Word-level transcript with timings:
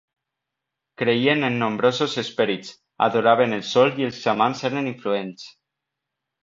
Creien 1.01 1.49
en 1.49 1.59
nombrosos 1.65 2.17
esperits, 2.23 2.73
adoraven 3.09 3.57
el 3.61 3.65
sol 3.75 3.95
i 4.03 4.09
els 4.11 4.21
xamans 4.27 4.69
eren 4.71 4.93
influents. 4.97 5.51